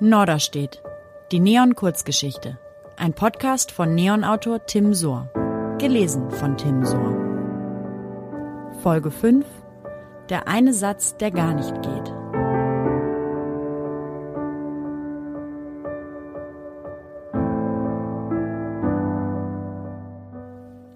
Norderstedt. 0.00 0.80
Die 1.32 1.40
Neon-Kurzgeschichte. 1.40 2.56
Ein 2.96 3.14
Podcast 3.14 3.72
von 3.72 3.96
Neon-Autor 3.96 4.64
Tim 4.64 4.94
Sohr. 4.94 5.28
Gelesen 5.80 6.30
von 6.30 6.56
Tim 6.56 6.84
Sohr. 6.84 7.16
Folge 8.80 9.10
5. 9.10 9.44
Der 10.28 10.46
eine 10.46 10.72
Satz, 10.72 11.16
der 11.16 11.32
gar 11.32 11.52
nicht 11.52 11.74
geht. 11.82 12.14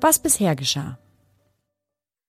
Was 0.00 0.20
bisher 0.20 0.54
geschah. 0.54 0.96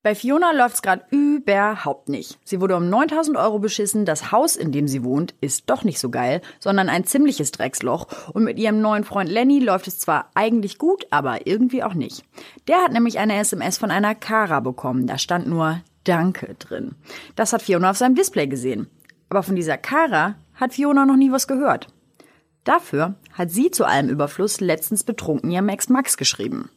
Bei 0.02 0.16
Fiona 0.16 0.52
läuft's 0.54 0.82
gerade 0.82 1.06
überhaupt 1.44 2.10
nicht. 2.10 2.40
Sie 2.44 2.62
wurde 2.62 2.76
um 2.76 2.90
9000 2.90 3.38
Euro 3.38 3.60
beschissen, 3.60 4.06
das 4.06 4.32
Haus, 4.32 4.56
in 4.56 4.72
dem 4.72 4.88
sie 4.88 5.04
wohnt, 5.04 5.36
ist 5.42 5.70
doch 5.70 5.84
nicht 5.84 6.00
so 6.00 6.10
geil, 6.10 6.42
sondern 6.60 6.90
ein 6.90 7.06
ziemliches 7.06 7.52
Drecksloch. 7.52 8.08
Und 8.34 8.44
mit 8.44 8.58
ihrem 8.58 8.82
neuen 8.82 9.04
Freund 9.04 9.30
Lenny 9.30 9.60
läuft 9.60 9.88
es 9.88 10.00
zwar 10.00 10.30
eigentlich 10.34 10.78
gut, 10.78 11.06
aber 11.12 11.46
irgendwie 11.46 11.84
auch 11.84 11.94
nicht. 11.94 12.24
Der 12.68 12.78
hat 12.78 12.94
nämlich 12.94 13.20
eine 13.20 13.38
SMS 13.38 13.78
von 13.78 13.92
einer 13.92 14.16
Kara 14.16 14.60
bekommen, 14.60 15.08
da 15.08 15.18
stand 15.18 15.48
nur 15.48 15.82
Danke 16.04 16.56
drin. 16.60 16.96
Das 17.36 17.54
hat 17.54 17.62
Fiona 17.62 17.92
auf 17.92 17.98
seinem 17.98 18.16
Display 18.16 18.48
gesehen. 18.48 18.88
Aber 19.30 19.42
von 19.42 19.56
dieser 19.56 19.78
Kara 19.78 20.36
hat 20.56 20.74
Fiona 20.74 21.06
noch 21.06 21.16
nie 21.16 21.32
was 21.32 21.48
gehört. 21.48 21.88
Dafür 22.64 23.16
hat 23.34 23.52
sie 23.52 23.72
zu 23.72 23.86
allem 23.86 24.10
Überfluss 24.10 24.62
letztens 24.62 25.04
betrunken 25.04 25.52
ihrem 25.52 25.70
Ex 25.70 25.90
Max 25.90 26.18
geschrieben. 26.18 26.70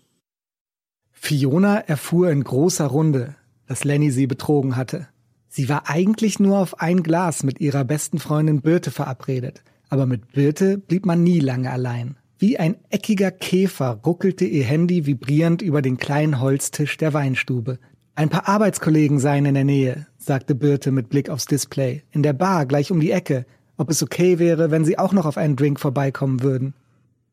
Fiona 1.13 1.79
erfuhr 1.79 2.31
in 2.31 2.45
großer 2.45 2.87
Runde, 2.87 3.35
dass 3.67 3.85
Lenny 3.85 4.11
sie 4.11 4.27
betrogen 4.27 4.77
hatte. 4.77 5.09
Sie 5.49 5.69
war 5.69 5.89
eigentlich 5.89 6.39
nur 6.39 6.59
auf 6.59 6.81
ein 6.81 7.03
Glas 7.03 7.43
mit 7.43 7.61
ihrer 7.61 7.85
besten 7.85 8.19
Freundin 8.19 8.61
Birte 8.61 8.91
verabredet, 8.91 9.63
aber 9.89 10.07
mit 10.07 10.33
Birte 10.33 10.79
blieb 10.79 11.07
man 11.07 11.23
nie 11.23 11.41
lange 11.41 11.71
allein. 11.71 12.17
Wie 12.39 12.59
ein 12.59 12.77
eckiger 12.91 13.31
Käfer 13.31 14.01
ruckelte 14.05 14.45
ihr 14.45 14.65
Handy 14.65 15.07
vibrierend 15.07 15.63
über 15.63 15.81
den 15.81 15.97
kleinen 15.97 16.41
Holztisch 16.41 16.99
der 16.99 17.15
Weinstube. 17.15 17.79
Ein 18.15 18.29
paar 18.29 18.49
Arbeitskollegen 18.49 19.19
seien 19.19 19.47
in 19.47 19.55
der 19.55 19.65
Nähe, 19.65 20.07
sagte 20.19 20.55
Birte 20.55 20.91
mit 20.91 21.09
Blick 21.09 21.31
aufs 21.31 21.47
Display. 21.47 22.03
In 22.13 22.23
der 22.23 22.35
Bar 22.35 22.67
gleich 22.67 22.91
um 22.91 23.01
die 23.01 23.11
Ecke. 23.11 23.47
Ob 23.79 23.91
es 23.91 24.03
okay 24.03 24.39
wäre, 24.39 24.71
wenn 24.71 24.85
sie 24.85 24.99
auch 24.99 25.13
noch 25.13 25.27
auf 25.27 25.39
einen 25.39 25.57
Drink 25.57 25.81
vorbeikommen 25.81 26.43
würden. 26.43 26.75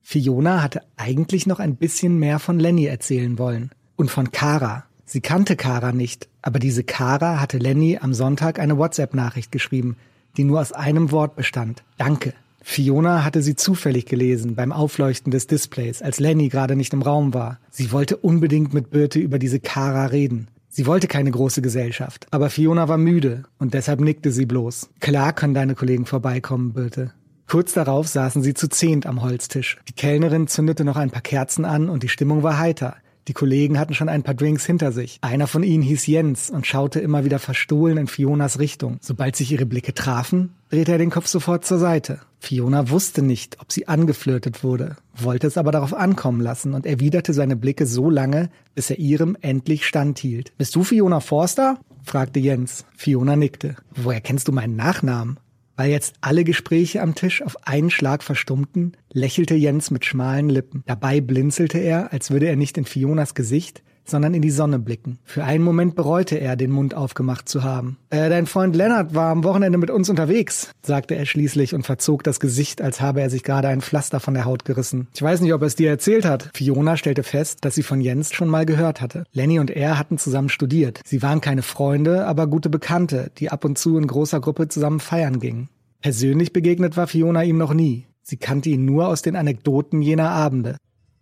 Fiona 0.01 0.61
hatte 0.61 0.81
eigentlich 0.97 1.47
noch 1.47 1.59
ein 1.59 1.75
bisschen 1.77 2.19
mehr 2.19 2.39
von 2.39 2.59
Lenny 2.59 2.85
erzählen 2.85 3.37
wollen 3.37 3.71
und 3.95 4.11
von 4.11 4.31
Kara. 4.31 4.85
Sie 5.05 5.21
kannte 5.21 5.55
Kara 5.55 5.91
nicht, 5.91 6.27
aber 6.41 6.59
diese 6.59 6.83
Kara 6.83 7.39
hatte 7.39 7.57
Lenny 7.57 7.99
am 8.01 8.13
Sonntag 8.13 8.59
eine 8.59 8.77
WhatsApp-Nachricht 8.77 9.51
geschrieben, 9.51 9.97
die 10.37 10.43
nur 10.43 10.61
aus 10.61 10.71
einem 10.71 11.11
Wort 11.11 11.35
bestand. 11.35 11.83
Danke. 11.97 12.33
Fiona 12.61 13.25
hatte 13.25 13.41
sie 13.41 13.55
zufällig 13.55 14.05
gelesen 14.05 14.55
beim 14.55 14.71
Aufleuchten 14.71 15.31
des 15.31 15.47
Displays, 15.47 16.01
als 16.01 16.19
Lenny 16.19 16.47
gerade 16.47 16.77
nicht 16.77 16.93
im 16.93 17.01
Raum 17.01 17.33
war. 17.33 17.59
Sie 17.69 17.91
wollte 17.91 18.15
unbedingt 18.15 18.73
mit 18.73 18.89
Birte 18.89 19.19
über 19.19 19.37
diese 19.37 19.59
Kara 19.59 20.05
reden. 20.05 20.47
Sie 20.69 20.87
wollte 20.87 21.07
keine 21.07 21.29
große 21.29 21.61
Gesellschaft, 21.61 22.25
aber 22.31 22.49
Fiona 22.49 22.87
war 22.87 22.97
müde 22.97 23.43
und 23.59 23.73
deshalb 23.73 23.99
nickte 23.99 24.31
sie 24.31 24.45
bloß. 24.45 24.89
Klar 25.01 25.33
können 25.33 25.53
deine 25.53 25.75
Kollegen 25.75 26.05
vorbeikommen, 26.05 26.73
Birte. 26.73 27.11
Kurz 27.47 27.73
darauf 27.73 28.07
saßen 28.07 28.41
sie 28.41 28.53
zu 28.53 28.69
zehnt 28.69 29.05
am 29.05 29.21
Holztisch. 29.21 29.77
Die 29.89 29.93
Kellnerin 29.93 30.47
zündete 30.47 30.85
noch 30.85 30.95
ein 30.95 31.11
paar 31.11 31.21
Kerzen 31.21 31.65
an 31.65 31.89
und 31.89 32.01
die 32.01 32.09
Stimmung 32.09 32.41
war 32.41 32.57
heiter. 32.57 32.95
Die 33.27 33.33
Kollegen 33.33 33.79
hatten 33.79 33.93
schon 33.93 34.09
ein 34.09 34.23
paar 34.23 34.33
Drinks 34.33 34.65
hinter 34.65 34.91
sich. 34.91 35.17
Einer 35.21 35.47
von 35.47 35.63
ihnen 35.63 35.83
hieß 35.83 36.07
Jens 36.07 36.49
und 36.49 36.67
schaute 36.67 36.99
immer 36.99 37.23
wieder 37.23 37.39
verstohlen 37.39 37.97
in 37.97 38.07
Fionas 38.07 38.59
Richtung. 38.59 38.97
Sobald 39.01 39.35
sich 39.35 39.51
ihre 39.51 39.65
Blicke 39.65 39.93
trafen, 39.93 40.53
drehte 40.69 40.91
er 40.91 40.97
den 40.97 41.09
Kopf 41.09 41.27
sofort 41.27 41.65
zur 41.65 41.79
Seite. 41.79 42.19
Fiona 42.39 42.89
wusste 42.89 43.21
nicht, 43.21 43.61
ob 43.61 43.71
sie 43.71 43.87
angeflirtet 43.87 44.63
wurde, 44.65 44.97
wollte 45.15 45.47
es 45.47 45.57
aber 45.57 45.71
darauf 45.71 45.93
ankommen 45.93 46.41
lassen 46.41 46.73
und 46.73 46.85
erwiderte 46.85 47.33
seine 47.33 47.55
Blicke 47.55 47.85
so 47.85 48.09
lange, 48.09 48.49
bis 48.75 48.89
er 48.89 48.99
ihrem 48.99 49.37
endlich 49.39 49.85
standhielt. 49.85 50.51
Bist 50.57 50.75
du 50.75 50.83
Fiona 50.83 51.21
Forster? 51.21 51.79
fragte 52.03 52.39
Jens. 52.39 52.83
Fiona 52.97 53.37
nickte. 53.37 53.77
Woher 53.95 54.19
kennst 54.19 54.49
du 54.49 54.51
meinen 54.51 54.75
Nachnamen? 54.75 55.37
Weil 55.75 55.89
jetzt 55.89 56.15
alle 56.21 56.43
Gespräche 56.43 57.01
am 57.01 57.15
Tisch 57.15 57.41
auf 57.41 57.67
einen 57.67 57.89
Schlag 57.89 58.23
verstummten, 58.23 58.95
lächelte 59.11 59.55
Jens 59.55 59.89
mit 59.89 60.05
schmalen 60.05 60.49
Lippen. 60.49 60.83
Dabei 60.85 61.19
blinzelte 61.19 61.79
er, 61.79 62.13
als 62.13 62.29
würde 62.29 62.47
er 62.47 62.55
nicht 62.55 62.77
in 62.77 62.85
Fionas 62.85 63.33
Gesicht, 63.33 63.81
sondern 64.05 64.33
in 64.33 64.41
die 64.41 64.51
Sonne 64.51 64.79
blicken. 64.79 65.19
Für 65.23 65.43
einen 65.43 65.63
Moment 65.63 65.95
bereute 65.95 66.37
er, 66.37 66.55
den 66.55 66.71
Mund 66.71 66.93
aufgemacht 66.93 67.47
zu 67.47 67.63
haben. 67.63 67.97
Äh, 68.09 68.29
dein 68.29 68.45
Freund 68.45 68.75
Lennart 68.75 69.15
war 69.15 69.31
am 69.31 69.43
Wochenende 69.43 69.77
mit 69.77 69.89
uns 69.89 70.09
unterwegs, 70.09 70.71
sagte 70.81 71.15
er 71.15 71.25
schließlich 71.25 71.73
und 71.73 71.85
verzog 71.85 72.23
das 72.23 72.39
Gesicht, 72.39 72.81
als 72.81 73.01
habe 73.01 73.21
er 73.21 73.29
sich 73.29 73.43
gerade 73.43 73.67
ein 73.67 73.81
Pflaster 73.81 74.19
von 74.19 74.33
der 74.33 74.45
Haut 74.45 74.65
gerissen. 74.65 75.07
Ich 75.13 75.21
weiß 75.21 75.41
nicht, 75.41 75.53
ob 75.53 75.61
er 75.61 75.67
es 75.67 75.75
dir 75.75 75.89
erzählt 75.89 76.25
hat. 76.25 76.49
Fiona 76.53 76.97
stellte 76.97 77.23
fest, 77.23 77.59
dass 77.61 77.75
sie 77.75 77.83
von 77.83 78.01
Jens 78.01 78.33
schon 78.33 78.49
mal 78.49 78.65
gehört 78.65 79.01
hatte. 79.01 79.23
Lenny 79.31 79.59
und 79.59 79.71
er 79.71 79.97
hatten 79.97 80.17
zusammen 80.17 80.49
studiert. 80.49 81.01
Sie 81.05 81.21
waren 81.21 81.41
keine 81.41 81.61
Freunde, 81.61 82.25
aber 82.25 82.47
gute 82.47 82.69
Bekannte, 82.69 83.31
die 83.37 83.49
ab 83.49 83.65
und 83.65 83.77
zu 83.77 83.97
in 83.97 84.07
großer 84.07 84.39
Gruppe 84.39 84.67
zusammen 84.67 84.99
feiern 84.99 85.39
gingen. 85.39 85.69
Persönlich 86.01 86.51
begegnet 86.51 86.97
war 86.97 87.07
Fiona 87.07 87.43
ihm 87.43 87.57
noch 87.57 87.73
nie. 87.73 88.07
Sie 88.21 88.37
kannte 88.37 88.69
ihn 88.69 88.85
nur 88.85 89.07
aus 89.07 89.21
den 89.21 89.35
Anekdoten 89.35 90.01
jener 90.01 90.29
Abende. 90.29 90.77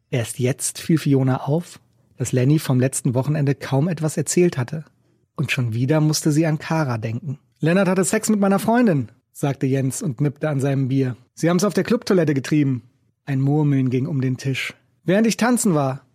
Erst 0.10 0.40
jetzt 0.40 0.80
fiel 0.80 0.98
Fiona 0.98 1.42
auf, 1.42 1.80
dass 2.22 2.34
Lenny 2.34 2.60
vom 2.60 2.80
letzten 2.80 3.16
Wochenende 3.16 3.56
kaum 3.56 3.88
etwas 3.88 4.16
erzählt 4.16 4.56
hatte. 4.56 4.86
Und 5.36 5.52
schon 5.52 5.74
wieder 5.74 6.00
musste 6.02 6.32
sie 6.32 6.46
an 6.46 6.60
Kara 6.60 7.00
denken. 7.00 7.40
Lennart 7.60 7.88
hatte 7.88 8.04
Sex 8.04 8.30
mit 8.30 8.40
meiner 8.40 8.60
Freundin, 8.60 9.08
sagte 9.32 9.66
Jens 9.66 10.04
und 10.04 10.22
nippte 10.22 10.48
an 10.48 10.60
seinem 10.60 10.88
Bier. 10.88 11.18
Sie 11.34 11.50
haben's 11.50 11.64
auf 11.64 11.74
der 11.74 11.84
Clubtoilette 11.84 12.36
getrieben. 12.36 12.84
Ein 13.26 13.42
Murmeln 13.42 13.90
ging 13.90 14.06
um 14.06 14.22
den 14.22 14.38
Tisch. 14.38 14.76
Während 15.04 15.26
ich 15.26 15.36
tanzen 15.36 15.74
war. 15.74 16.06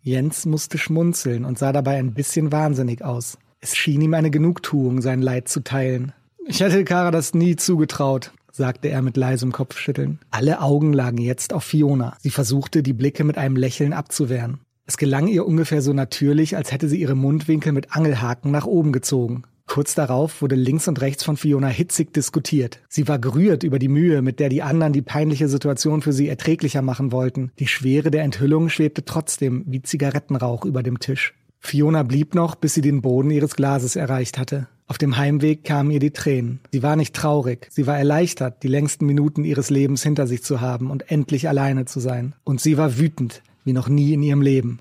Jens 0.00 0.46
musste 0.46 0.78
schmunzeln 0.78 1.44
und 1.44 1.58
sah 1.58 1.72
dabei 1.74 1.98
ein 1.98 2.14
bisschen 2.14 2.52
wahnsinnig 2.52 3.04
aus. 3.04 3.36
Es 3.60 3.76
schien 3.76 4.00
ihm 4.00 4.14
eine 4.14 4.30
Genugtuung, 4.30 5.02
sein 5.02 5.20
Leid 5.20 5.48
zu 5.48 5.60
teilen. 5.60 6.14
Ich 6.46 6.60
hätte 6.60 6.84
Kara 6.84 7.10
das 7.10 7.34
nie 7.34 7.56
zugetraut, 7.56 8.32
sagte 8.50 8.88
er 8.88 9.02
mit 9.02 9.18
leisem 9.18 9.52
Kopfschütteln. 9.52 10.20
Alle 10.30 10.62
Augen 10.62 10.94
lagen 10.94 11.18
jetzt 11.18 11.52
auf 11.52 11.64
Fiona. 11.64 12.16
Sie 12.18 12.30
versuchte, 12.30 12.82
die 12.82 12.94
Blicke 12.94 13.24
mit 13.24 13.36
einem 13.36 13.56
Lächeln 13.56 13.92
abzuwehren. 13.92 14.60
Es 14.90 14.96
gelang 14.96 15.28
ihr 15.28 15.46
ungefähr 15.46 15.82
so 15.82 15.92
natürlich, 15.92 16.56
als 16.56 16.72
hätte 16.72 16.88
sie 16.88 17.00
ihre 17.00 17.14
Mundwinkel 17.14 17.70
mit 17.70 17.94
Angelhaken 17.94 18.50
nach 18.50 18.66
oben 18.66 18.90
gezogen. 18.90 19.44
Kurz 19.68 19.94
darauf 19.94 20.42
wurde 20.42 20.56
links 20.56 20.88
und 20.88 21.00
rechts 21.00 21.22
von 21.22 21.36
Fiona 21.36 21.68
hitzig 21.68 22.12
diskutiert. 22.12 22.80
Sie 22.88 23.06
war 23.06 23.20
gerührt 23.20 23.62
über 23.62 23.78
die 23.78 23.86
Mühe, 23.86 24.20
mit 24.20 24.40
der 24.40 24.48
die 24.48 24.62
anderen 24.62 24.92
die 24.92 25.00
peinliche 25.00 25.46
Situation 25.46 26.02
für 26.02 26.12
sie 26.12 26.28
erträglicher 26.28 26.82
machen 26.82 27.12
wollten. 27.12 27.52
Die 27.60 27.68
Schwere 27.68 28.10
der 28.10 28.24
Enthüllung 28.24 28.68
schwebte 28.68 29.04
trotzdem 29.04 29.62
wie 29.68 29.80
Zigarettenrauch 29.80 30.64
über 30.64 30.82
dem 30.82 30.98
Tisch. 30.98 31.34
Fiona 31.60 32.02
blieb 32.02 32.34
noch, 32.34 32.56
bis 32.56 32.74
sie 32.74 32.80
den 32.80 33.00
Boden 33.00 33.30
ihres 33.30 33.54
Glases 33.54 33.94
erreicht 33.94 34.38
hatte. 34.38 34.66
Auf 34.88 34.98
dem 34.98 35.16
Heimweg 35.16 35.62
kamen 35.62 35.92
ihr 35.92 36.00
die 36.00 36.10
Tränen. 36.10 36.58
Sie 36.72 36.82
war 36.82 36.96
nicht 36.96 37.14
traurig, 37.14 37.68
sie 37.70 37.86
war 37.86 37.96
erleichtert, 37.96 38.64
die 38.64 38.68
längsten 38.68 39.06
Minuten 39.06 39.44
ihres 39.44 39.70
Lebens 39.70 40.02
hinter 40.02 40.26
sich 40.26 40.42
zu 40.42 40.60
haben 40.60 40.90
und 40.90 41.12
endlich 41.12 41.48
alleine 41.48 41.84
zu 41.84 42.00
sein. 42.00 42.34
Und 42.42 42.60
sie 42.60 42.76
war 42.76 42.98
wütend, 42.98 43.40
wie 43.64 43.72
noch 43.72 43.88
nie 43.88 44.12
in 44.12 44.22
ihrem 44.22 44.42
Leben. 44.42 44.80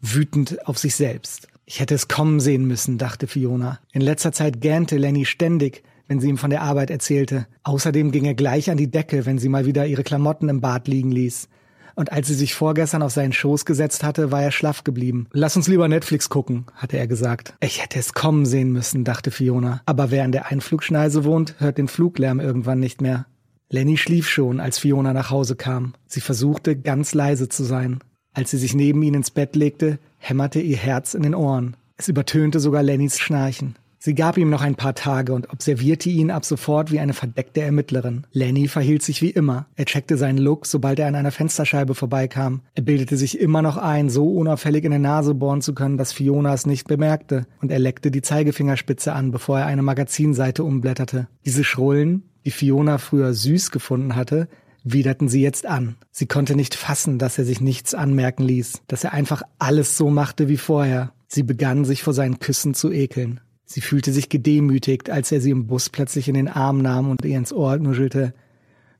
Wütend 0.00 0.66
auf 0.66 0.78
sich 0.78 0.94
selbst. 0.94 1.48
Ich 1.64 1.80
hätte 1.80 1.94
es 1.94 2.08
kommen 2.08 2.38
sehen 2.38 2.66
müssen, 2.66 2.98
dachte 2.98 3.26
Fiona. 3.26 3.80
In 3.92 4.00
letzter 4.00 4.32
Zeit 4.32 4.60
gähnte 4.60 4.98
Lenny 4.98 5.24
ständig, 5.24 5.82
wenn 6.06 6.20
sie 6.20 6.28
ihm 6.28 6.38
von 6.38 6.50
der 6.50 6.62
Arbeit 6.62 6.90
erzählte. 6.90 7.46
Außerdem 7.64 8.12
ging 8.12 8.24
er 8.24 8.34
gleich 8.34 8.70
an 8.70 8.76
die 8.76 8.90
Decke, 8.90 9.26
wenn 9.26 9.38
sie 9.38 9.48
mal 9.48 9.66
wieder 9.66 9.86
ihre 9.86 10.04
Klamotten 10.04 10.48
im 10.48 10.60
Bad 10.60 10.86
liegen 10.86 11.10
ließ. 11.10 11.48
Und 11.96 12.12
als 12.12 12.28
sie 12.28 12.34
sich 12.34 12.54
vorgestern 12.54 13.02
auf 13.02 13.12
seinen 13.12 13.32
Schoß 13.32 13.64
gesetzt 13.64 14.04
hatte, 14.04 14.30
war 14.30 14.42
er 14.42 14.52
schlaff 14.52 14.84
geblieben. 14.84 15.28
Lass 15.32 15.56
uns 15.56 15.66
lieber 15.66 15.88
Netflix 15.88 16.28
gucken, 16.28 16.66
hatte 16.74 16.98
er 16.98 17.06
gesagt. 17.06 17.54
Ich 17.60 17.82
hätte 17.82 17.98
es 17.98 18.12
kommen 18.12 18.44
sehen 18.44 18.70
müssen, 18.70 19.02
dachte 19.02 19.30
Fiona. 19.30 19.80
Aber 19.86 20.10
wer 20.10 20.24
an 20.24 20.32
der 20.32 20.46
Einflugschneise 20.46 21.24
wohnt, 21.24 21.56
hört 21.58 21.78
den 21.78 21.88
Fluglärm 21.88 22.38
irgendwann 22.38 22.80
nicht 22.80 23.00
mehr. 23.00 23.26
Lenny 23.70 23.96
schlief 23.96 24.28
schon, 24.28 24.60
als 24.60 24.78
Fiona 24.78 25.14
nach 25.14 25.30
Hause 25.30 25.56
kam. 25.56 25.94
Sie 26.06 26.20
versuchte, 26.20 26.76
ganz 26.76 27.14
leise 27.14 27.48
zu 27.48 27.64
sein. 27.64 27.98
Als 28.36 28.50
sie 28.50 28.58
sich 28.58 28.74
neben 28.74 29.02
ihn 29.02 29.14
ins 29.14 29.30
Bett 29.30 29.56
legte, 29.56 29.98
hämmerte 30.18 30.60
ihr 30.60 30.76
Herz 30.76 31.14
in 31.14 31.22
den 31.22 31.34
Ohren. 31.34 31.74
Es 31.96 32.08
übertönte 32.08 32.60
sogar 32.60 32.82
Lennys 32.82 33.18
Schnarchen. 33.18 33.76
Sie 33.98 34.14
gab 34.14 34.36
ihm 34.36 34.50
noch 34.50 34.60
ein 34.60 34.74
paar 34.74 34.94
Tage 34.94 35.32
und 35.32 35.50
observierte 35.50 36.10
ihn 36.10 36.30
ab 36.30 36.44
sofort 36.44 36.92
wie 36.92 37.00
eine 37.00 37.14
verdeckte 37.14 37.62
Ermittlerin. 37.62 38.26
Lenny 38.32 38.68
verhielt 38.68 39.02
sich 39.02 39.22
wie 39.22 39.30
immer. 39.30 39.64
Er 39.74 39.86
checkte 39.86 40.18
seinen 40.18 40.36
Look, 40.36 40.66
sobald 40.66 40.98
er 40.98 41.06
an 41.06 41.14
einer 41.14 41.30
Fensterscheibe 41.30 41.94
vorbeikam. 41.94 42.60
Er 42.74 42.82
bildete 42.82 43.16
sich 43.16 43.40
immer 43.40 43.62
noch 43.62 43.78
ein, 43.78 44.10
so 44.10 44.28
unauffällig 44.28 44.84
in 44.84 44.90
der 44.90 45.00
Nase 45.00 45.32
bohren 45.32 45.62
zu 45.62 45.72
können, 45.72 45.96
dass 45.96 46.12
Fiona 46.12 46.52
es 46.52 46.66
nicht 46.66 46.86
bemerkte. 46.88 47.46
Und 47.62 47.72
er 47.72 47.78
leckte 47.78 48.10
die 48.10 48.20
Zeigefingerspitze 48.20 49.14
an, 49.14 49.30
bevor 49.30 49.60
er 49.60 49.66
eine 49.66 49.82
Magazinseite 49.82 50.62
umblätterte. 50.62 51.26
Diese 51.46 51.64
Schrullen, 51.64 52.24
die 52.44 52.50
Fiona 52.50 52.98
früher 52.98 53.32
süß 53.32 53.70
gefunden 53.70 54.14
hatte, 54.14 54.46
widerten 54.92 55.28
sie 55.28 55.42
jetzt 55.42 55.66
an. 55.66 55.96
Sie 56.10 56.26
konnte 56.26 56.54
nicht 56.54 56.74
fassen, 56.74 57.18
dass 57.18 57.38
er 57.38 57.44
sich 57.44 57.60
nichts 57.60 57.94
anmerken 57.94 58.44
ließ, 58.44 58.82
dass 58.86 59.04
er 59.04 59.12
einfach 59.12 59.42
alles 59.58 59.96
so 59.96 60.10
machte 60.10 60.48
wie 60.48 60.56
vorher. 60.56 61.12
Sie 61.28 61.42
begann 61.42 61.84
sich 61.84 62.02
vor 62.02 62.14
seinen 62.14 62.38
Küssen 62.38 62.72
zu 62.72 62.92
ekeln. 62.92 63.40
Sie 63.64 63.80
fühlte 63.80 64.12
sich 64.12 64.28
gedemütigt, 64.28 65.10
als 65.10 65.32
er 65.32 65.40
sie 65.40 65.50
im 65.50 65.66
Bus 65.66 65.90
plötzlich 65.90 66.28
in 66.28 66.34
den 66.34 66.48
Arm 66.48 66.78
nahm 66.78 67.10
und 67.10 67.24
ihr 67.24 67.36
ins 67.36 67.52
Ohr 67.52 67.76
nuschelte. 67.78 68.32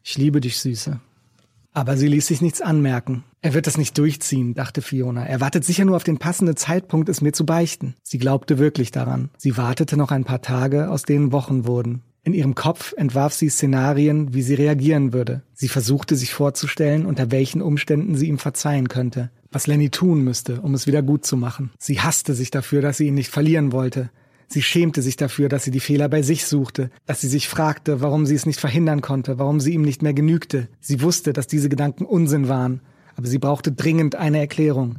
Ich 0.03 0.19
liebe 0.19 0.41
dich, 0.41 0.59
Süße. 0.59 1.01
Aber 1.73 1.97
sie 1.97 2.09
ließ 2.09 2.27
sich 2.27 2.41
nichts 2.41 2.61
anmerken. 2.61 3.23
Er 3.43 3.55
wird 3.55 3.69
das 3.69 3.79
nicht 3.79 3.97
durchziehen, 3.97 4.55
dachte 4.55 4.83
Fiona. 4.83 5.25
Er 5.25 5.41
wartet 5.41 5.65
sicher 5.65 5.85
nur 5.85 5.95
auf 5.95 6.05
den 6.05 6.19
passenden 6.19 6.57
Zeitpunkt, 6.57 7.09
es 7.09 7.21
mir 7.21 7.33
zu 7.33 7.47
beichten. 7.47 7.95
Sie 8.03 8.19
glaubte 8.19 8.59
wirklich 8.59 8.91
daran. 8.91 9.31
Sie 9.37 9.57
wartete 9.57 9.97
noch 9.97 10.11
ein 10.11 10.25
paar 10.25 10.43
Tage, 10.43 10.91
aus 10.91 11.03
denen 11.03 11.31
Wochen 11.33 11.67
wurden. 11.67 12.03
In 12.27 12.35
ihrem 12.35 12.57
Kopf 12.57 12.93
entwarf 12.97 13.35
sie 13.35 13.49
Szenarien, 13.49 14.35
wie 14.35 14.43
sie 14.43 14.55
reagieren 14.55 15.13
würde. 15.13 15.43
Sie 15.55 15.69
versuchte 15.69 16.17
sich 16.17 16.35
vorzustellen, 16.35 17.07
unter 17.07 17.31
welchen 17.31 17.63
Umständen 17.63 18.17
sie 18.17 18.27
ihm 18.27 18.39
verzeihen 18.39 18.89
könnte. 18.89 19.31
Was 19.53 19.69
Lenny 19.69 19.91
tun 19.91 20.25
müsste, 20.25 20.61
um 20.61 20.75
es 20.75 20.89
wieder 20.89 21.03
gut 21.03 21.25
zu 21.25 21.37
machen. 21.37 21.71
Sie 21.79 22.01
hasste 22.01 22.35
sich 22.35 22.51
dafür, 22.51 22.83
dass 22.83 22.97
sie 22.97 23.07
ihn 23.07 23.15
nicht 23.15 23.31
verlieren 23.31 23.71
wollte. 23.71 24.11
Sie 24.49 24.61
schämte 24.61 25.03
sich 25.03 25.15
dafür, 25.15 25.49
dass 25.49 25.63
sie 25.63 25.71
die 25.71 25.79
Fehler 25.79 26.09
bei 26.09 26.23
sich 26.23 26.47
suchte, 26.47 26.91
dass 27.07 27.21
sie 27.21 27.29
sich 27.29 27.47
fragte, 27.47 28.01
warum 28.01 28.27
sie 28.27 28.35
es 28.35 28.45
nicht 28.45 28.59
verhindern 28.59 29.03
konnte, 29.03 29.39
warum 29.39 29.61
sie 29.61 29.75
ihm 29.75 29.83
nicht 29.83 30.03
mehr 30.03 30.15
genügte. 30.15 30.67
Sie 30.81 31.03
wusste, 31.03 31.33
dass 31.33 31.47
diese 31.47 31.69
Gedanken 31.69 32.05
Unsinn 32.05 32.49
waren, 32.49 32.81
aber 33.15 33.29
sie 33.29 33.39
brauchte 33.39 33.71
dringend 33.71 34.17
eine 34.17 34.41
Erklärung. 34.41 34.97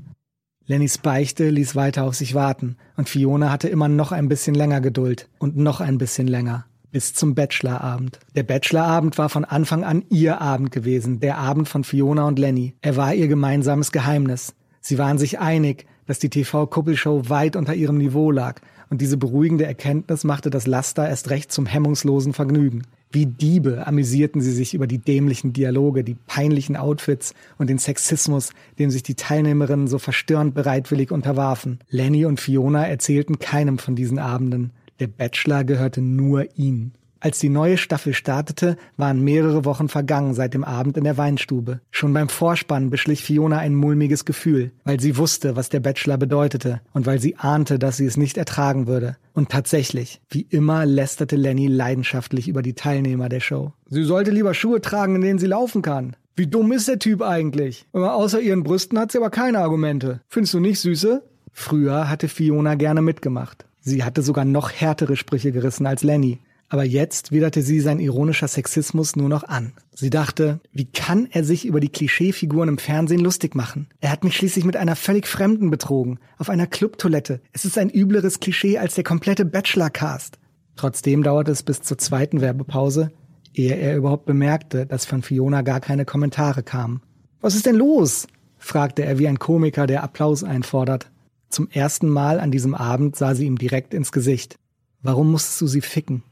Lennys 0.66 0.98
Beichte 0.98 1.50
ließ 1.50 1.76
weiter 1.76 2.06
auf 2.06 2.16
sich 2.16 2.36
warten, 2.36 2.78
und 2.96 3.10
Fiona 3.10 3.52
hatte 3.52 3.68
immer 3.68 3.90
noch 3.90 4.14
ein 4.14 4.30
bisschen 4.30 4.56
länger 4.56 4.80
Geduld 4.80 5.28
und 5.40 5.58
noch 5.58 5.82
ein 5.82 5.98
bisschen 5.98 6.28
länger. 6.28 6.66
Bis 6.92 7.14
zum 7.14 7.36
Bachelorabend. 7.36 8.20
Der 8.36 8.44
Bachelorabend 8.44 9.18
war 9.18 9.30
von 9.30 9.46
Anfang 9.46 9.84
an 9.84 10.06
ihr 10.10 10.42
Abend 10.42 10.72
gewesen, 10.72 11.20
der 11.20 11.38
Abend 11.38 11.68
von 11.68 11.84
Fiona 11.84 12.26
und 12.28 12.40
Lenny. 12.40 12.76
Er 12.82 12.96
war 12.96 13.14
ihr 13.14 13.28
gemeinsames 13.28 13.92
Geheimnis. 13.92 14.56
Sie 14.80 14.98
waren 14.98 15.18
sich 15.18 15.40
einig, 15.40 15.86
dass 16.06 16.20
die 16.20 16.30
TV-Kuppelshow 16.30 17.30
weit 17.30 17.56
unter 17.56 17.76
ihrem 17.76 17.98
Niveau 17.98 18.32
lag 18.32 18.62
und 18.90 19.02
diese 19.02 19.18
beruhigende 19.18 19.66
Erkenntnis 19.66 20.24
machte 20.24 20.50
das 20.50 20.66
Laster 20.66 21.08
erst 21.08 21.30
recht 21.30 21.52
zum 21.52 21.66
hemmungslosen 21.66 22.34
Vergnügen. 22.34 22.84
Wie 23.12 23.26
Diebe 23.26 23.88
amüsierten 23.88 24.42
sie 24.42 24.52
sich 24.52 24.74
über 24.74 24.88
die 24.88 24.98
dämlichen 24.98 25.54
Dialoge, 25.54 26.04
die 26.04 26.16
peinlichen 26.16 26.76
Outfits 26.76 27.34
und 27.58 27.70
den 27.70 27.78
Sexismus, 27.78 28.52
dem 28.80 28.90
sich 28.90 29.04
die 29.04 29.16
Teilnehmerinnen 29.16 29.88
so 29.88 29.98
verstörend 29.98 30.54
bereitwillig 30.54 31.12
unterwarfen. 31.12 31.80
Lenny 31.90 32.26
und 32.26 32.40
Fiona 32.40 32.86
erzählten 32.86 33.40
keinem 33.40 33.78
von 33.78 33.96
diesen 33.96 34.20
Abenden. 34.20 34.72
Der 35.00 35.08
Bachelor 35.08 35.64
gehörte 35.64 36.02
nur 36.02 36.58
ihnen. 36.58 36.94
Als 37.20 37.40
die 37.40 37.50
neue 37.50 37.78
Staffel 37.78 38.14
startete, 38.14 38.78
waren 38.96 39.24
mehrere 39.24 39.66
Wochen 39.66 39.90
vergangen 39.90 40.34
seit 40.34 40.54
dem 40.54 40.64
Abend 40.64 40.98
in 40.98 41.04
der 41.04 41.18
Weinstube. 41.18 41.82
Schon 41.90 42.14
beim 42.14 42.30
Vorspann 42.30 42.92
beschlich 42.92 43.24
Fiona 43.24 43.58
ein 43.58 43.74
mulmiges 43.74 44.24
Gefühl, 44.24 44.72
weil 44.84 45.00
sie 45.00 45.18
wusste, 45.18 45.56
was 45.56 45.70
der 45.70 45.80
Bachelor 45.80 46.18
bedeutete 46.18 46.82
und 46.94 47.06
weil 47.06 47.20
sie 47.20 47.36
ahnte, 47.36 47.80
dass 47.80 47.98
sie 47.98 48.06
es 48.06 48.18
nicht 48.18 48.38
ertragen 48.38 48.86
würde. 48.86 49.18
Und 49.34 49.50
tatsächlich, 49.50 50.22
wie 50.30 50.46
immer 50.50 50.86
lästerte 50.86 51.36
Lenny 51.36 51.68
leidenschaftlich 51.68 52.48
über 52.48 52.62
die 52.62 52.74
Teilnehmer 52.74 53.30
der 53.30 53.40
Show. 53.40 53.74
Sie 53.90 54.04
sollte 54.04 54.32
lieber 54.32 54.54
Schuhe 54.54 54.82
tragen, 54.82 55.16
in 55.16 55.22
denen 55.22 55.40
sie 55.40 55.48
laufen 55.48 55.82
kann. 55.82 56.16
Wie 56.36 56.48
dumm 56.48 56.72
ist 56.72 56.88
der 56.88 57.00
Typ 57.00 57.24
eigentlich? 57.24 57.88
außer 57.94 58.40
ihren 58.40 58.64
Brüsten 58.64 59.00
hat 59.00 59.12
sie 59.12 59.18
aber 59.18 59.32
keine 59.32 59.60
Argumente. 59.60 60.22
Findest 60.28 60.54
du 60.54 60.60
nicht, 60.60 60.80
Süße? 60.80 61.24
Früher 61.52 62.08
hatte 62.08 62.28
Fiona 62.28 62.76
gerne 62.76 63.02
mitgemacht. 63.02 63.67
Sie 63.88 64.04
hatte 64.04 64.22
sogar 64.22 64.44
noch 64.44 64.74
härtere 64.74 65.16
Sprüche 65.16 65.54
gerissen 65.54 65.88
als 65.88 66.04
Lenny. 66.04 66.40
Aber 66.68 66.84
jetzt 66.84 67.32
widerte 67.32 67.62
sie 67.62 67.80
sein 67.80 68.02
ironischer 68.02 68.50
Sexismus 68.50 69.16
nur 69.16 69.30
noch 69.30 69.46
an. 69.46 69.72
Sie 69.96 70.10
dachte, 70.10 70.60
wie 70.74 70.92
kann 70.92 71.30
er 71.32 71.46
sich 71.46 71.66
über 71.66 71.80
die 71.80 71.88
Klischeefiguren 71.88 72.68
im 72.68 72.78
Fernsehen 72.80 73.22
lustig 73.22 73.56
machen? 73.56 73.88
Er 74.02 74.12
hat 74.12 74.26
mich 74.26 74.36
schließlich 74.36 74.66
mit 74.66 74.76
einer 74.76 74.98
völlig 74.98 75.26
Fremden 75.26 75.70
betrogen, 75.70 76.20
auf 76.38 76.50
einer 76.50 76.68
Clubtoilette. 76.68 77.40
Es 77.54 77.64
ist 77.64 77.78
ein 77.78 77.90
übleres 77.90 78.42
Klischee 78.42 78.78
als 78.78 78.96
der 78.96 79.06
komplette 79.06 79.46
Bachelor-Cast. 79.46 80.38
Trotzdem 80.76 81.24
dauerte 81.24 81.54
es 81.54 81.64
bis 81.64 81.82
zur 81.82 81.98
zweiten 81.98 82.42
Werbepause, 82.42 83.14
ehe 83.54 83.74
er 83.74 83.96
überhaupt 83.96 84.26
bemerkte, 84.26 84.86
dass 84.86 85.06
von 85.06 85.22
Fiona 85.22 85.62
gar 85.62 85.80
keine 85.80 86.04
Kommentare 86.04 86.62
kamen. 86.62 87.02
Was 87.40 87.56
ist 87.56 87.66
denn 87.66 87.78
los? 87.78 88.28
fragte 88.58 89.06
er 89.06 89.18
wie 89.18 89.30
ein 89.30 89.40
Komiker, 89.40 89.88
der 89.88 90.04
Applaus 90.04 90.44
einfordert. 90.44 91.10
Zum 91.50 91.70
ersten 91.70 92.10
Mal 92.10 92.40
an 92.40 92.52
diesem 92.52 92.76
Abend 92.76 93.16
sah 93.16 93.36
sie 93.36 93.46
ihm 93.46 93.58
direkt 93.58 93.94
ins 93.94 94.12
Gesicht. 94.12 94.58
Warum 95.02 95.32
musstest 95.32 95.62
du 95.62 95.68
sie 95.68 95.82
ficken? 95.82 96.24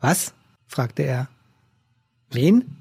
Was? 0.00 0.34
fragte 0.66 1.02
er. 1.02 1.28
Wen? 2.30 2.76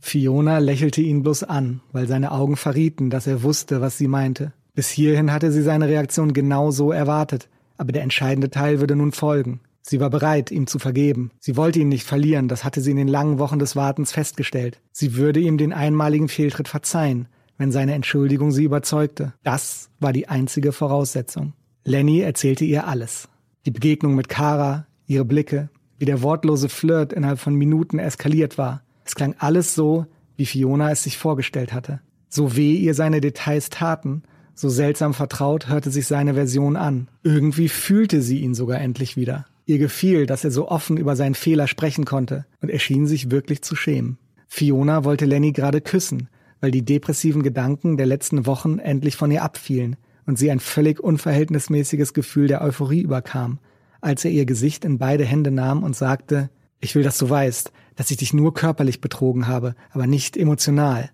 Fiona 0.00 0.58
lächelte 0.58 1.02
ihn 1.02 1.22
bloß 1.22 1.42
an, 1.44 1.80
weil 1.92 2.08
seine 2.08 2.32
Augen 2.32 2.56
verrieten, 2.56 3.10
dass 3.10 3.26
er 3.26 3.42
wusste, 3.42 3.80
was 3.80 3.98
sie 3.98 4.08
meinte. 4.08 4.52
Bis 4.74 4.88
hierhin 4.88 5.32
hatte 5.32 5.52
sie 5.52 5.62
seine 5.62 5.88
Reaktion 5.88 6.32
genau 6.32 6.70
so 6.70 6.92
erwartet, 6.92 7.48
aber 7.76 7.92
der 7.92 8.02
entscheidende 8.02 8.48
Teil 8.48 8.80
würde 8.80 8.96
nun 8.96 9.12
folgen. 9.12 9.60
Sie 9.82 10.00
war 10.00 10.10
bereit, 10.10 10.50
ihm 10.50 10.66
zu 10.66 10.78
vergeben. 10.78 11.30
Sie 11.40 11.56
wollte 11.56 11.80
ihn 11.80 11.88
nicht 11.88 12.04
verlieren, 12.04 12.48
das 12.48 12.62
hatte 12.62 12.80
sie 12.80 12.90
in 12.90 12.96
den 12.96 13.08
langen 13.08 13.38
Wochen 13.38 13.58
des 13.58 13.74
Wartens 13.74 14.12
festgestellt. 14.12 14.80
Sie 14.92 15.16
würde 15.16 15.40
ihm 15.40 15.58
den 15.58 15.72
einmaligen 15.72 16.28
Fehltritt 16.28 16.68
verzeihen, 16.68 17.26
wenn 17.58 17.72
seine 17.72 17.94
Entschuldigung 17.94 18.52
sie 18.52 18.64
überzeugte. 18.64 19.34
Das 19.42 19.90
war 20.00 20.12
die 20.12 20.28
einzige 20.28 20.72
Voraussetzung. 20.72 21.52
Lenny 21.84 22.20
erzählte 22.20 22.64
ihr 22.64 22.86
alles. 22.86 23.28
Die 23.66 23.70
Begegnung 23.70 24.14
mit 24.14 24.28
Kara, 24.28 24.86
ihre 25.06 25.24
Blicke, 25.24 25.68
wie 25.98 26.04
der 26.04 26.22
wortlose 26.22 26.68
Flirt 26.68 27.12
innerhalb 27.12 27.40
von 27.40 27.54
Minuten 27.54 27.98
eskaliert 27.98 28.56
war. 28.56 28.82
Es 29.04 29.14
klang 29.14 29.34
alles 29.38 29.74
so, 29.74 30.06
wie 30.36 30.46
Fiona 30.46 30.90
es 30.90 31.02
sich 31.02 31.18
vorgestellt 31.18 31.72
hatte. 31.72 32.00
So 32.28 32.56
weh 32.56 32.76
ihr 32.76 32.94
seine 32.94 33.20
Details 33.20 33.70
taten, 33.70 34.22
so 34.54 34.68
seltsam 34.68 35.14
vertraut 35.14 35.68
hörte 35.68 35.90
sich 35.90 36.06
seine 36.06 36.34
Version 36.34 36.76
an. 36.76 37.08
Irgendwie 37.22 37.68
fühlte 37.68 38.22
sie 38.22 38.40
ihn 38.40 38.54
sogar 38.54 38.80
endlich 38.80 39.16
wieder. 39.16 39.46
Ihr 39.66 39.78
gefiel, 39.78 40.26
dass 40.26 40.44
er 40.44 40.50
so 40.50 40.68
offen 40.68 40.96
über 40.96 41.14
seinen 41.14 41.34
Fehler 41.34 41.68
sprechen 41.68 42.04
konnte, 42.04 42.46
und 42.60 42.68
er 42.68 42.78
schien 42.78 43.06
sich 43.06 43.30
wirklich 43.30 43.62
zu 43.62 43.76
schämen. 43.76 44.18
Fiona 44.46 45.04
wollte 45.04 45.26
Lenny 45.26 45.52
gerade 45.52 45.80
küssen, 45.80 46.28
weil 46.60 46.70
die 46.70 46.84
depressiven 46.84 47.42
Gedanken 47.42 47.96
der 47.96 48.06
letzten 48.06 48.46
Wochen 48.46 48.78
endlich 48.78 49.16
von 49.16 49.30
ihr 49.30 49.42
abfielen 49.42 49.96
und 50.26 50.38
sie 50.38 50.50
ein 50.50 50.60
völlig 50.60 51.00
unverhältnismäßiges 51.00 52.12
Gefühl 52.14 52.48
der 52.48 52.62
Euphorie 52.62 53.00
überkam, 53.00 53.58
als 54.00 54.24
er 54.24 54.30
ihr 54.30 54.46
Gesicht 54.46 54.84
in 54.84 54.98
beide 54.98 55.24
Hände 55.24 55.50
nahm 55.50 55.82
und 55.82 55.96
sagte, 55.96 56.50
ich 56.80 56.94
will, 56.94 57.02
dass 57.02 57.18
du 57.18 57.28
weißt, 57.28 57.72
dass 57.96 58.10
ich 58.10 58.16
dich 58.16 58.32
nur 58.32 58.54
körperlich 58.54 59.00
betrogen 59.00 59.46
habe, 59.48 59.74
aber 59.90 60.06
nicht 60.06 60.36
emotional. 60.36 61.10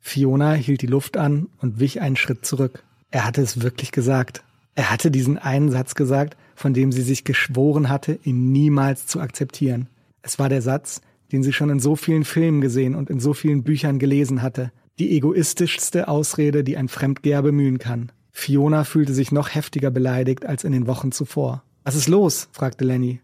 Fiona 0.00 0.52
hielt 0.52 0.82
die 0.82 0.86
Luft 0.86 1.16
an 1.16 1.48
und 1.58 1.80
wich 1.80 2.00
einen 2.00 2.16
Schritt 2.16 2.44
zurück. 2.44 2.84
Er 3.10 3.24
hatte 3.24 3.40
es 3.40 3.62
wirklich 3.62 3.92
gesagt. 3.92 4.44
Er 4.74 4.90
hatte 4.90 5.10
diesen 5.10 5.38
einen 5.38 5.70
Satz 5.70 5.94
gesagt, 5.94 6.36
von 6.54 6.74
dem 6.74 6.92
sie 6.92 7.02
sich 7.02 7.24
geschworen 7.24 7.88
hatte, 7.88 8.18
ihn 8.22 8.52
niemals 8.52 9.06
zu 9.06 9.20
akzeptieren. 9.20 9.88
Es 10.22 10.38
war 10.38 10.48
der 10.48 10.62
Satz, 10.62 11.00
den 11.32 11.42
sie 11.42 11.52
schon 11.52 11.70
in 11.70 11.80
so 11.80 11.96
vielen 11.96 12.24
Filmen 12.24 12.60
gesehen 12.60 12.94
und 12.94 13.10
in 13.10 13.20
so 13.20 13.32
vielen 13.32 13.62
Büchern 13.62 13.98
gelesen 13.98 14.42
hatte. 14.42 14.72
Die 14.98 15.14
egoistischste 15.14 16.08
Ausrede, 16.08 16.64
die 16.64 16.78
ein 16.78 16.88
Fremdgeher 16.88 17.42
bemühen 17.42 17.78
kann. 17.78 18.12
Fiona 18.32 18.84
fühlte 18.84 19.12
sich 19.12 19.30
noch 19.30 19.54
heftiger 19.54 19.90
beleidigt 19.90 20.46
als 20.46 20.64
in 20.64 20.72
den 20.72 20.86
Wochen 20.86 21.12
zuvor. 21.12 21.62
Was 21.84 21.96
ist 21.96 22.08
los? 22.08 22.48
fragte 22.52 22.84
Lenny. 22.84 23.20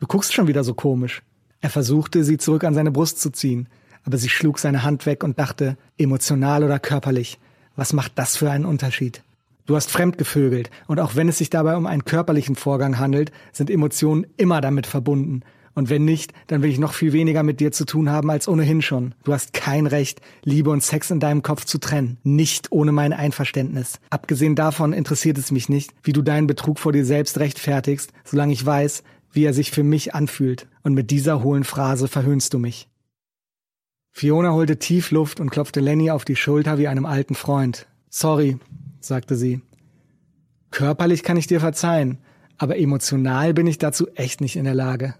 Du 0.00 0.06
guckst 0.06 0.34
schon 0.34 0.48
wieder 0.48 0.64
so 0.64 0.74
komisch. 0.74 1.22
Er 1.62 1.70
versuchte, 1.70 2.24
sie 2.24 2.36
zurück 2.36 2.62
an 2.62 2.74
seine 2.74 2.90
Brust 2.90 3.20
zu 3.20 3.30
ziehen, 3.30 3.68
aber 4.04 4.18
sie 4.18 4.28
schlug 4.28 4.58
seine 4.58 4.82
Hand 4.82 5.06
weg 5.06 5.24
und 5.24 5.38
dachte, 5.38 5.78
emotional 5.96 6.62
oder 6.62 6.78
körperlich, 6.78 7.38
was 7.74 7.94
macht 7.94 8.12
das 8.16 8.36
für 8.36 8.50
einen 8.50 8.66
Unterschied? 8.66 9.22
Du 9.64 9.76
hast 9.76 9.90
fremdgevögelt, 9.90 10.70
und 10.88 11.00
auch 11.00 11.16
wenn 11.16 11.28
es 11.28 11.38
sich 11.38 11.48
dabei 11.48 11.76
um 11.76 11.86
einen 11.86 12.04
körperlichen 12.04 12.54
Vorgang 12.54 12.98
handelt, 12.98 13.32
sind 13.52 13.70
Emotionen 13.70 14.26
immer 14.36 14.60
damit 14.60 14.86
verbunden, 14.86 15.42
und 15.78 15.90
wenn 15.90 16.04
nicht, 16.04 16.32
dann 16.48 16.60
will 16.62 16.70
ich 16.70 16.80
noch 16.80 16.92
viel 16.92 17.12
weniger 17.12 17.44
mit 17.44 17.60
dir 17.60 17.70
zu 17.70 17.86
tun 17.86 18.10
haben 18.10 18.30
als 18.30 18.48
ohnehin 18.48 18.82
schon. 18.82 19.14
Du 19.22 19.32
hast 19.32 19.52
kein 19.52 19.86
Recht, 19.86 20.20
Liebe 20.42 20.70
und 20.70 20.82
Sex 20.82 21.10
in 21.12 21.20
deinem 21.20 21.42
Kopf 21.42 21.64
zu 21.64 21.78
trennen. 21.78 22.18
Nicht 22.24 22.72
ohne 22.72 22.90
mein 22.90 23.12
Einverständnis. 23.12 24.00
Abgesehen 24.10 24.56
davon 24.56 24.92
interessiert 24.92 25.38
es 25.38 25.52
mich 25.52 25.68
nicht, 25.68 25.92
wie 26.02 26.12
du 26.12 26.20
deinen 26.20 26.48
Betrug 26.48 26.80
vor 26.80 26.92
dir 26.92 27.04
selbst 27.04 27.38
rechtfertigst, 27.38 28.12
solange 28.24 28.52
ich 28.52 28.66
weiß, 28.66 29.04
wie 29.32 29.44
er 29.44 29.54
sich 29.54 29.70
für 29.70 29.84
mich 29.84 30.16
anfühlt. 30.16 30.66
Und 30.82 30.94
mit 30.94 31.12
dieser 31.12 31.44
hohlen 31.44 31.64
Phrase 31.64 32.08
verhöhnst 32.08 32.52
du 32.54 32.58
mich. 32.58 32.88
Fiona 34.10 34.50
holte 34.50 34.80
tief 34.80 35.12
Luft 35.12 35.38
und 35.38 35.50
klopfte 35.50 35.78
Lenny 35.78 36.10
auf 36.10 36.24
die 36.24 36.34
Schulter 36.34 36.78
wie 36.78 36.88
einem 36.88 37.06
alten 37.06 37.36
Freund. 37.36 37.86
Sorry, 38.10 38.58
sagte 38.98 39.36
sie. 39.36 39.60
Körperlich 40.72 41.22
kann 41.22 41.36
ich 41.36 41.46
dir 41.46 41.60
verzeihen, 41.60 42.18
aber 42.56 42.78
emotional 42.78 43.54
bin 43.54 43.68
ich 43.68 43.78
dazu 43.78 44.08
echt 44.16 44.40
nicht 44.40 44.56
in 44.56 44.64
der 44.64 44.74
Lage. 44.74 45.14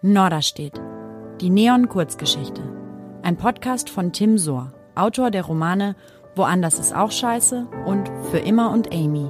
Norderstedt. 0.00 0.80
Die 1.40 1.50
Neon-Kurzgeschichte. 1.50 2.62
Ein 3.24 3.36
Podcast 3.36 3.90
von 3.90 4.12
Tim 4.12 4.38
Sohr, 4.38 4.72
Autor 4.94 5.32
der 5.32 5.42
Romane 5.42 5.96
Woanders 6.36 6.78
ist 6.78 6.94
auch 6.94 7.10
scheiße 7.10 7.66
und 7.84 8.08
Für 8.30 8.38
immer 8.38 8.70
und 8.70 8.94
Amy. 8.94 9.28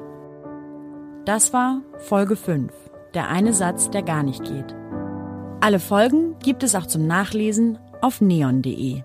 Das 1.24 1.54
war 1.54 1.80
Folge 1.96 2.36
5, 2.36 2.70
der 3.14 3.30
eine 3.30 3.54
Satz, 3.54 3.88
der 3.88 4.02
gar 4.02 4.22
nicht 4.22 4.44
geht. 4.44 4.76
Alle 5.62 5.78
Folgen 5.78 6.38
gibt 6.40 6.62
es 6.62 6.74
auch 6.74 6.86
zum 6.86 7.06
Nachlesen 7.06 7.78
auf 8.02 8.20
neon.de. 8.20 9.04